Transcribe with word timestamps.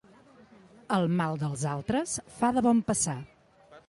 El 0.95 1.03
mal 1.19 1.37
dels 1.43 1.65
altres 1.73 2.13
fa 2.39 2.49
de 2.57 2.65
bon 2.69 2.81
passar. 2.89 3.15